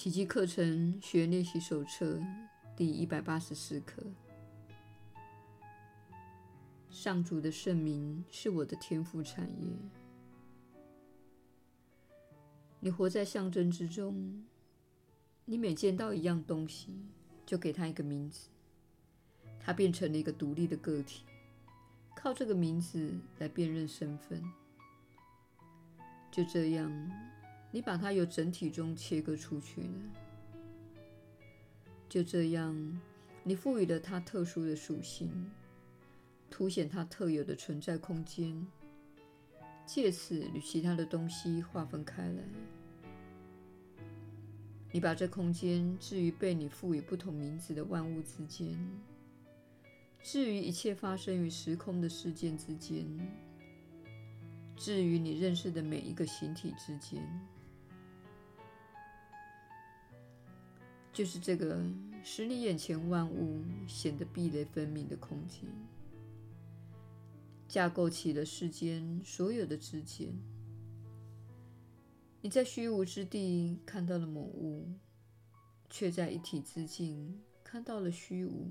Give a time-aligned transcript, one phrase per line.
[0.00, 2.18] 奇迹课程学练习手册
[2.74, 4.02] 第一百八十四课。
[6.88, 9.68] 上主的圣名是我的天赋产业。
[12.80, 14.42] 你活在象征之中，
[15.44, 17.04] 你每见到一样东西，
[17.44, 18.48] 就给它一个名字，
[19.60, 21.26] 它变成了一个独立的个体，
[22.16, 24.42] 靠这个名字来辨认身份。
[26.30, 26.90] 就这样，
[27.70, 29.88] 你把它由整体中切割出去了。
[32.08, 33.00] 就这样，
[33.44, 35.50] 你赋予了它特殊的属性。
[36.50, 38.66] 凸显它特有的存在空间，
[39.86, 42.42] 借此与其他的东西划分开来。
[44.90, 48.76] 你把这空间置于被你赋予不同名字的万物之间，
[50.24, 53.06] 置于一切发生于时空的事件之间，
[54.76, 57.22] 置于你认识的每一个形体之间，
[61.20, 61.78] 就是这个
[62.24, 65.68] 使你眼前万物显得壁垒分明的空间。
[67.68, 70.32] 架构起了世间所有的之间。
[72.40, 74.88] 你在虚无之地看到了某物，
[75.90, 78.70] 却在一体之境看到了虚无。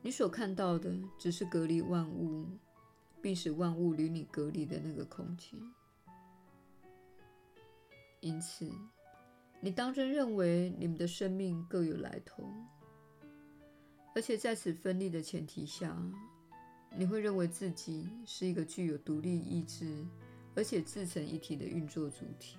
[0.00, 2.46] 你所看到的只是隔离万物，
[3.20, 5.60] 并使万物与你隔离的那个空间。
[8.22, 8.72] 因此，
[9.64, 12.44] 你当真认为你们的生命各有来头，
[14.14, 15.98] 而且在此分立的前提下。
[16.94, 20.04] 你会认为自己是一个具有独立意志，
[20.54, 22.58] 而且自成一体的运作主体。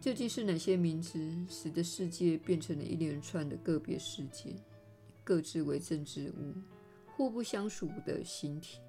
[0.00, 1.16] 究竟是哪些名字
[1.48, 4.56] 使得世界变成了一连串的个别事件，
[5.22, 6.54] 各自为政之物，
[7.06, 8.80] 互不相属的形体，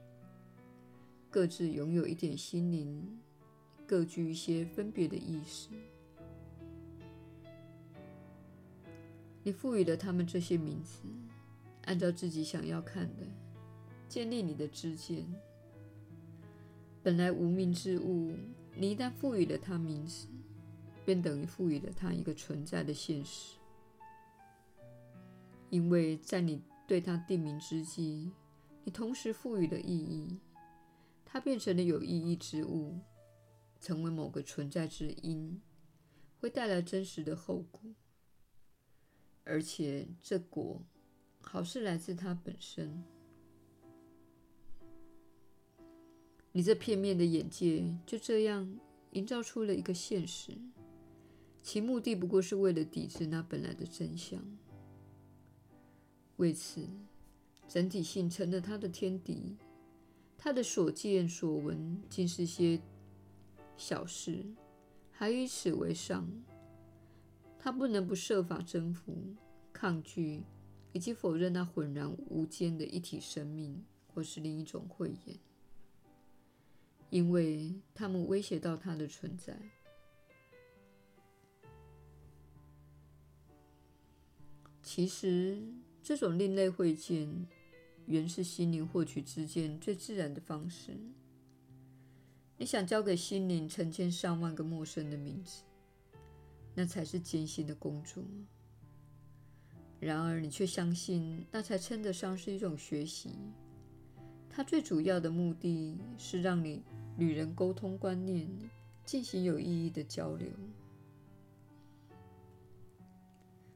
[1.29, 3.19] 各自拥有一点心灵，
[3.87, 5.69] 各具一些分别的意识？
[9.43, 11.01] 你赋予了他们这些名字。
[11.87, 13.21] 按照自己想要看的，
[14.09, 15.23] 建立你的知见。
[17.03, 18.35] 本来无名之物，
[18.75, 20.25] 你一旦赋予了它名字，
[21.05, 23.57] 便等于赋予了它一个存在的现实。
[25.69, 28.31] 因为在你对它定名之际，
[28.83, 30.39] 你同时赋予了意义，
[31.23, 32.97] 它变成了有意义之物，
[33.85, 35.61] 成为某个存在之因，
[36.39, 37.81] 会带来真实的后果，
[39.43, 40.81] 而且这果。
[41.39, 43.03] 好事来自它本身。
[46.51, 48.79] 你这片面的眼界就这样
[49.11, 50.57] 营造出了一个现实，
[51.61, 54.43] 其目的不过是为了抵制那本来的真相。
[56.37, 56.89] 为此，
[57.67, 59.55] 整体性成了他的天敌，
[60.35, 62.81] 他的所见所闻尽是些
[63.77, 64.45] 小事，
[65.11, 66.27] 还以此为上。
[67.57, 69.35] 他不能不设法征服、
[69.71, 70.43] 抗拒。
[70.93, 75.37] 以及否认那浑然无间的一体生命，或是另一种慧眼，
[77.09, 79.59] 因为他们威胁到它的存在。
[84.81, 85.61] 其实，
[86.01, 87.45] 这种另类会见，
[88.05, 90.97] 原是心灵获取之间最自然的方式。
[92.57, 95.63] 你想交给心灵成千上万个陌生的名字，
[96.73, 98.23] 那才是艰辛的工作。
[99.99, 103.31] 然而，你却相信那才称得上是一种学习。
[104.49, 106.81] 它最主要的目的是让你
[107.17, 108.47] 与人沟通观念，
[109.03, 110.47] 进行有意义的交流。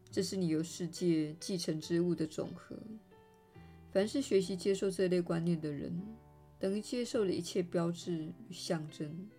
[0.10, 2.78] 这是你由世界继承之物的总和。
[3.92, 6.02] 凡是学习接受这类观念的人，
[6.60, 9.30] 等于接受了一切标志与象征，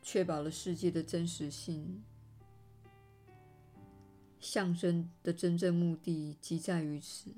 [0.00, 2.02] 确保了世界的真实性。
[4.38, 7.32] 象征的真正目的即在于此。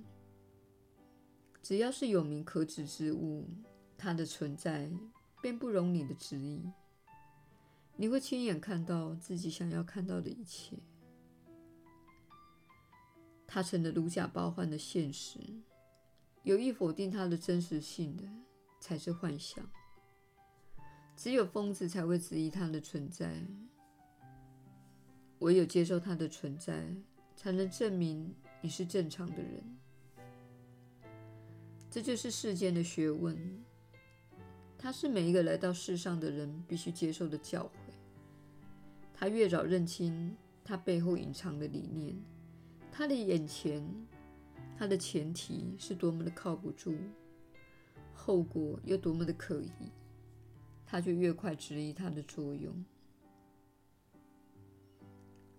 [1.63, 3.47] 只要是有名可指之物，
[3.97, 4.91] 它的存在
[5.43, 6.71] 便不容你的质疑。
[7.97, 10.77] 你会亲眼看到自己想要看到的一切。
[13.47, 15.39] 它成了如假包换的现实。
[16.43, 18.25] 有意否定它的真实性的，
[18.85, 19.67] 才是幻想。
[21.17, 23.43] 只有疯子才会质疑它的存在。
[25.39, 26.95] 唯有接受它的存在，
[27.35, 29.65] 才能证明你是正常的人。
[31.91, 33.35] 这就是世间的学问，
[34.77, 37.95] 它是每一个来到世上的人必须接受的教诲。
[39.15, 42.15] 他越早认清他背后隐藏的理念，
[42.93, 43.83] 他的眼前，
[44.77, 46.95] 他的前提是多么的靠不住，
[48.15, 49.93] 后果又多么的可疑，
[50.87, 52.85] 他就越快质疑它的作用。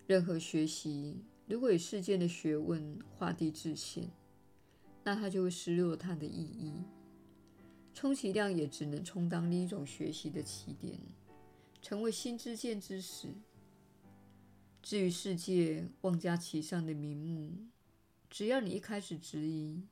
[0.08, 4.10] 任何学习如果以世间的学问画地自限，
[5.04, 6.74] 那它就会失落它的意义，
[7.94, 11.00] 充其量也只能充当另一种学习的起点，
[11.82, 13.36] 成为新知见之始。
[14.82, 17.68] 至于世界妄加其上的名目，
[18.30, 19.84] 只要你一开始质疑，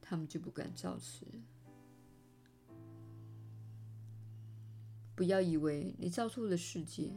[0.00, 1.26] 他们就不敢造次。
[5.20, 7.12] 不要以为你造出了世界，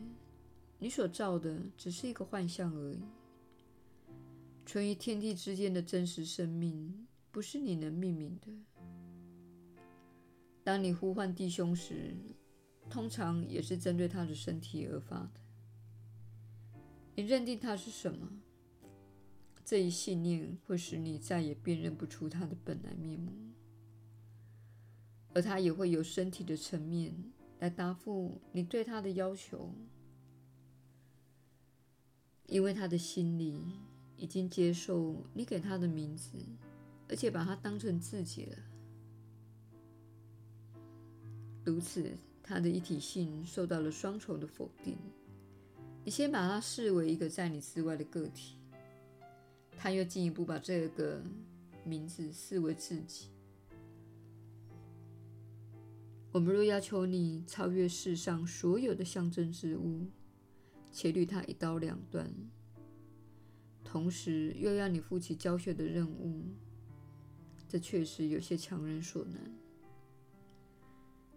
[0.77, 2.99] 你所造的只是一个幻象而已。
[4.65, 8.51] 存于天地之间的真实生命，不是你能命名的。
[10.65, 12.13] 当你呼唤弟兄时，
[12.89, 15.39] 通常也是针对他的身体而发的。
[17.15, 18.29] 你认定他是什么？
[19.63, 23.31] 这一信念会使你再也辨认不出他的本来面目，
[25.33, 27.15] 而他也会由身体的层面
[27.63, 29.73] 来答复你对他的要求，
[32.47, 33.63] 因为他的心里
[34.17, 36.37] 已经接受你给他的名字，
[37.07, 38.57] 而且把他当成自己了。
[41.63, 42.11] 如此，
[42.43, 44.97] 他的一体性受到了双重的否定。
[46.03, 48.57] 你先把他视为一个在你之外的个体，
[49.77, 51.23] 他又进一步把这个
[51.85, 53.29] 名字视为自己。
[56.33, 60.07] 我们若要求你超越世上所有的象征之物，
[60.91, 62.27] 且与它一刀两断，
[63.83, 66.45] 同时又要你负起教学的任务，
[67.69, 69.39] 这确实有些强人所难。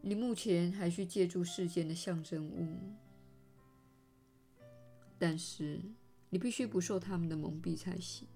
[0.01, 2.79] 你目前还需借助世间的象征物。
[5.19, 5.83] 但是，
[6.31, 8.27] 你必须不受他们的蒙蔽才行。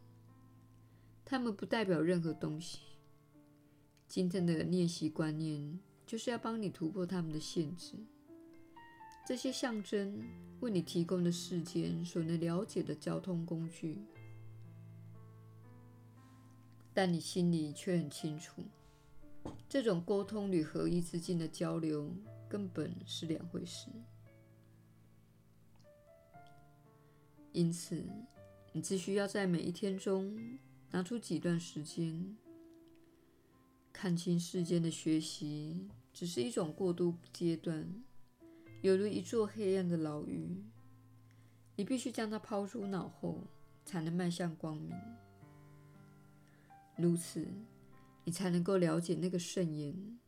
[1.25, 2.81] 他们不代表任何东西。
[4.07, 5.79] 今天的练习观念
[6.11, 7.95] 就是要帮你突破他们的限制。
[9.25, 10.21] 这些象征
[10.59, 13.97] 为你提供的世间所能了解的交通工具，
[16.93, 18.61] 但你心里却很清楚，
[19.69, 22.13] 这种沟通与合一之间的交流
[22.49, 23.89] 根本是两回事。
[27.53, 28.05] 因此，
[28.73, 30.37] 你只需要在每一天中
[30.91, 32.37] 拿出几段时间，
[34.01, 37.87] 看清世间的学习只是一种过渡阶段，
[38.81, 40.65] 犹如一座黑暗的牢狱，
[41.77, 43.45] 你必须将它抛诸脑后，
[43.85, 44.97] 才能迈向光明。
[46.97, 47.47] 如此，
[48.25, 50.19] 你才能够了解那个圣言，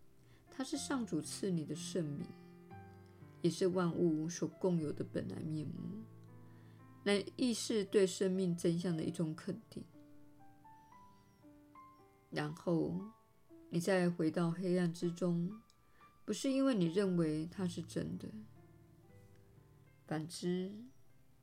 [0.51, 2.27] 它是上主赐你的圣名，
[3.41, 6.05] 也是万物所共有的本来面目。
[7.05, 9.83] 那亦是对生命真相的一种肯定，
[12.29, 13.01] 然后
[13.75, 15.51] 你再回到黑暗之中，
[16.27, 18.29] 不是因为你认为它是真的，
[20.07, 20.71] 反之，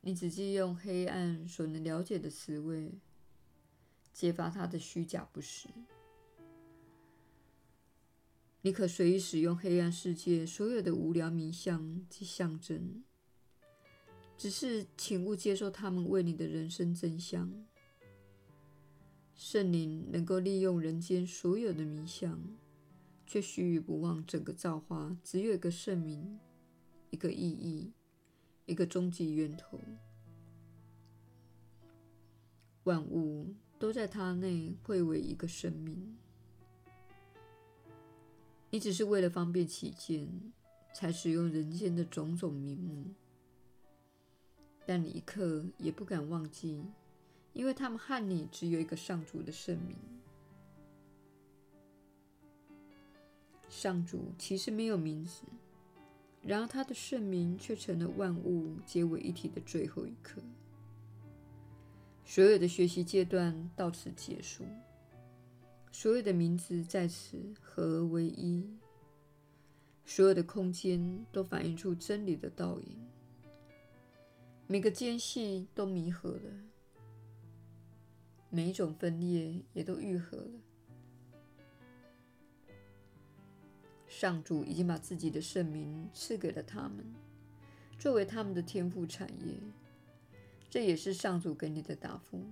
[0.02, 2.92] 你只借用黑暗所能了解的词汇，
[4.12, 5.68] 揭发它的虚假不实。
[8.60, 13.02] 你可随意使用黑暗世界所有的无聊名相及象征。
[14.38, 17.66] 只是，请勿接受他们为你的人生真相。
[19.42, 22.38] 圣灵能够利用人间所有的名相，
[23.26, 26.38] 却须臾不忘整个造化只有一个圣名、
[27.08, 27.90] 一个意义、
[28.66, 29.80] 一个终极源头。
[32.84, 36.18] 万物都在它内汇为一个生命。
[38.68, 40.28] 你只是为了方便起见，
[40.92, 43.06] 才使用人间的种种名目。
[44.84, 46.84] 但你一刻也不敢忘记，
[47.52, 49.96] 因为他们和你只有一个上主的圣名。
[53.68, 55.42] 上主其实没有名字，
[56.42, 60.40] 然而他的圣名却成了万物结为一体的最后一刻。
[62.24, 64.64] 所有的学习阶段到此结束，
[65.90, 68.68] 所有的名字在此合而为一，
[70.04, 72.98] 所有的空间都反映出真理的倒影。
[74.66, 76.52] 每个间隙都弥合了，
[78.50, 80.50] 每一种分裂也都愈合了。
[84.06, 87.04] 上主已经把自己的圣名赐给了他们，
[87.98, 89.54] 作为他们的天赋产业。
[90.68, 92.44] 这也是上主给你的答复，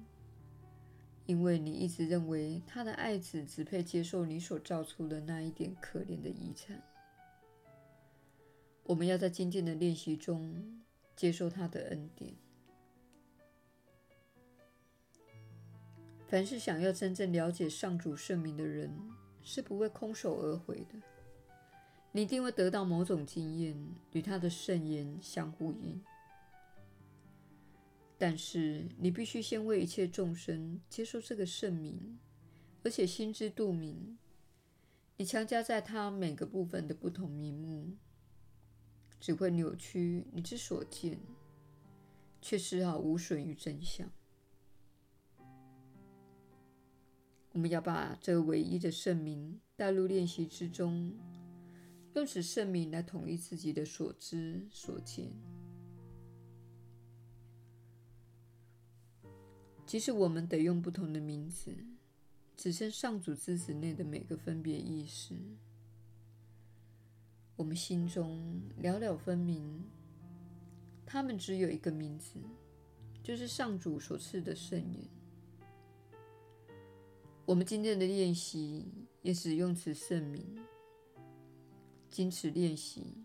[1.26, 6.82] 因为你一直认为他的爱子只配接受你所造出的那一点可怜的遗产。
[8.84, 10.80] 我们要在今天的练习中。
[11.18, 12.32] 接受他的恩典。
[16.28, 18.94] 凡是想要真正了解上主圣名的人，
[19.42, 21.00] 是不会空手而回的。
[22.12, 23.74] 你一定会得到某种经验，
[24.12, 25.98] 与他的圣言相呼应。
[28.18, 32.18] 但是你必须先为一切众生接受这个圣名，
[32.84, 34.18] 而且心知肚明。
[35.16, 37.96] 你强加在他每个部分的不同名目，
[39.18, 41.18] 只会扭曲你之所见，
[42.42, 44.10] 却丝毫无损于真相。
[47.52, 51.12] 我们要把这唯一的圣名带入练习之中，
[52.14, 55.32] 用此圣名来统一自己的所知所见。
[59.86, 61.74] 即使我们得用不同的名字，
[62.54, 65.34] 指称上主之子内的每个分别意识，
[67.56, 69.82] 我们心中了了分明，
[71.06, 72.38] 他们只有一个名字，
[73.22, 75.17] 就是上主所赐的圣言。
[77.48, 78.84] 我们今天的练习
[79.22, 80.44] 也使用此圣名，
[82.10, 83.24] 经此练习，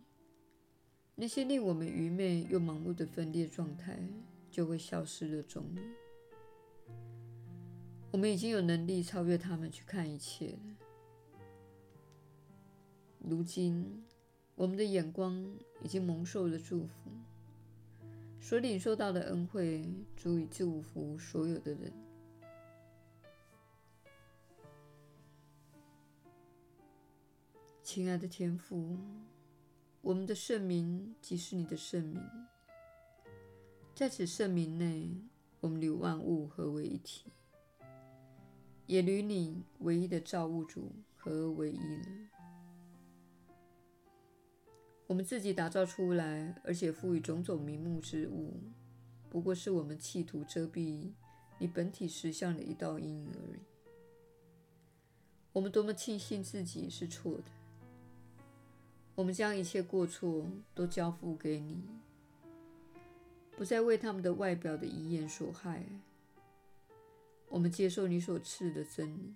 [1.15, 3.99] 那些令我们愚昧又盲目的分裂状态
[4.49, 6.95] 就会消失了踪影。
[8.11, 10.77] 我们已经有能力超越他们去看一切了。
[13.19, 14.05] 如今，
[14.55, 15.45] 我们的眼光
[15.81, 17.11] 已经蒙受了祝福，
[18.39, 21.91] 所领受到的恩惠足以祝福所有的人。
[27.93, 28.97] 亲爱的天父，
[30.01, 32.19] 我们的圣名即是你的圣名，
[33.93, 35.11] 在此圣名内，
[35.59, 37.25] 我们与万物合为一体，
[38.87, 42.07] 也与你唯一的造物主合而为一了。
[45.05, 48.59] 我们自己打造出来，而且赋予种种名目之物，
[49.29, 51.11] 不过是我们企图遮蔽
[51.59, 53.59] 你本体实相的一道阴影而已。
[55.51, 57.43] 我们多么庆幸自己是错的！
[59.15, 61.83] 我们将一切过错都交付给你，
[63.55, 65.85] 不再为他们的外表的遗言所害。
[67.47, 69.35] 我们接受你所赐的真理，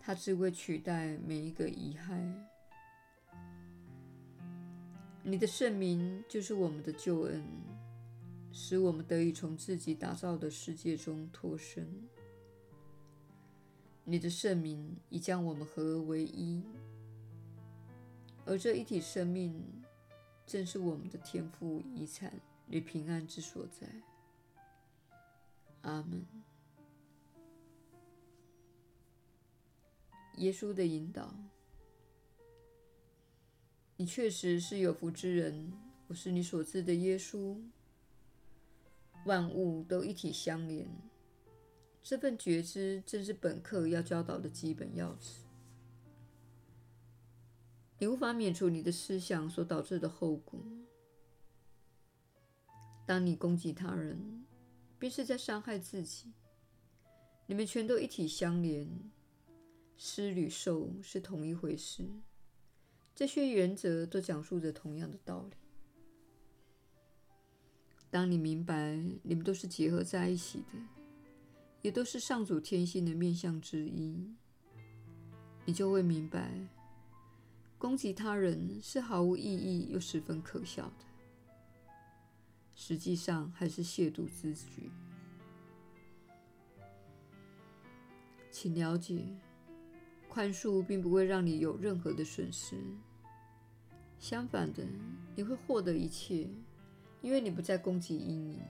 [0.00, 2.20] 它只会取代每一个遗害。
[5.22, 7.44] 你的圣名就是我们的救恩，
[8.50, 11.86] 使我们得以从自己打造的世界中脱身。
[14.02, 16.64] 你的圣名已将我们合而为一。
[18.48, 19.62] 而这一体生命，
[20.46, 22.32] 正是我们的天赋遗产
[22.68, 23.86] 与平安之所在。
[25.82, 26.26] 阿门。
[30.38, 31.34] 耶稣的引导，
[33.98, 35.70] 你确实是有福之人。
[36.06, 37.60] 我是你所知的耶稣。
[39.26, 40.88] 万物都一体相连，
[42.02, 45.40] 这份觉知正是本课要教导的基本要旨。
[47.98, 50.60] 你无法免除你的思想所导致的后果。
[53.04, 54.44] 当你攻击他人，
[54.98, 56.32] 便是在伤害自己。
[57.46, 58.86] 你们全都一体相连，
[59.96, 62.06] 施与受是同一回事。
[63.14, 65.56] 这些原则都讲述着同样的道理。
[68.10, 70.78] 当你明白你们都是结合在一起的，
[71.82, 74.34] 也都是上主天性的面向之一，
[75.64, 76.52] 你就会明白。
[77.78, 81.04] 攻击他人是毫无意义又十分可笑的，
[82.74, 84.90] 实际上还是亵渎之举。
[88.50, 89.24] 请了解，
[90.28, 92.76] 宽恕并不会让你有任何的损失，
[94.18, 94.84] 相反的，
[95.36, 96.48] 你会获得一切，
[97.22, 98.60] 因为你不再攻击阴影。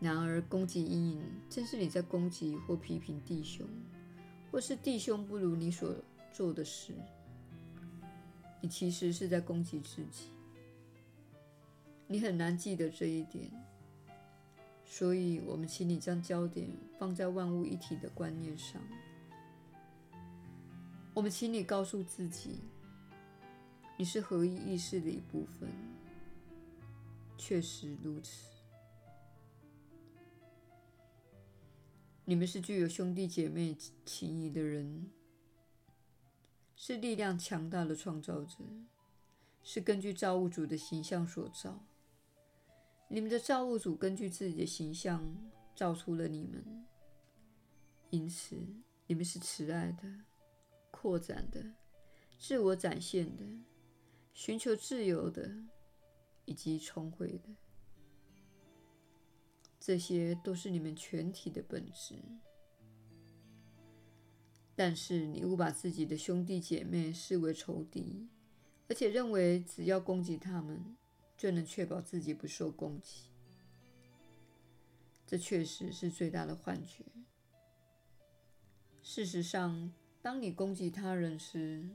[0.00, 3.64] 然而，攻击阴影正是你在攻击或批评弟兄，
[4.50, 5.94] 或是弟兄不如你所
[6.36, 6.92] 做的事，
[8.60, 10.28] 你其实是在攻击自己。
[12.06, 13.50] 你很难记得这一点，
[14.84, 18.82] 所以我们请你将焦点放在万物一体的观念上。
[21.14, 22.60] 我们请你告诉自己，
[23.96, 25.70] 你是合一意识的一部分。
[27.38, 28.50] 确实如此，
[32.26, 33.74] 你们是具有兄弟姐妹
[34.04, 35.10] 情谊的人。
[36.78, 38.58] 是力量强大的创造者，
[39.62, 41.82] 是根据造物主的形象所造。
[43.08, 45.24] 你们的造物主根据自己的形象
[45.74, 46.86] 造出了你们，
[48.10, 48.56] 因此
[49.06, 50.02] 你们是慈爱的、
[50.90, 51.64] 扩展的、
[52.38, 53.44] 自我展现的、
[54.34, 55.50] 寻求自由的，
[56.44, 57.48] 以及重回的。
[59.80, 62.16] 这些都是你们全体的本质。
[64.78, 68.28] 但是你误把自己的兄弟姐妹视为仇敌，
[68.88, 70.94] 而且认为只要攻击他们，
[71.34, 73.30] 就能确保自己不受攻击。
[75.26, 77.02] 这确实是最大的幻觉。
[79.02, 79.90] 事实上，
[80.20, 81.88] 当你攻击他人时，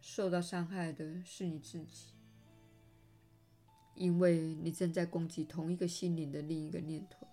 [0.00, 2.12] 受到伤害的是你自己，
[3.94, 7.26] 因为你正在攻击同一个心灵的另一个念头。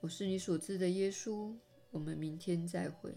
[0.00, 1.54] 我是你所知的耶稣。
[1.92, 3.14] 我们明天再会。